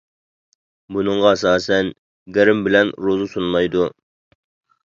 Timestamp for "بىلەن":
2.69-2.93